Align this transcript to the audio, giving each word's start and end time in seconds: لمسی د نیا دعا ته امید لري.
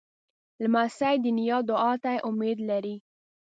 لمسی 0.63 1.15
د 1.23 1.25
نیا 1.37 1.57
دعا 1.69 1.93
ته 2.03 2.11
امید 2.29 2.57
لري. 2.69 2.95